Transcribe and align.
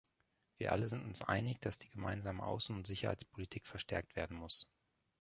Wir 0.57 0.71
alle 0.71 0.89
sind 0.89 1.03
uns 1.05 1.21
einig, 1.21 1.61
dass 1.61 1.77
die 1.77 1.91
gemeinsame 1.91 2.41
Außen- 2.41 2.73
und 2.73 2.87
Sicherheitspolitik 2.87 3.67
verstärkt 3.67 4.15
werden 4.15 4.35
muss. 4.35 4.71